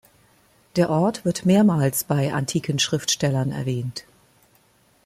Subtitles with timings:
[0.77, 4.05] Der Ort wird mehrmals bei antiken Schriftstellern erwähnt.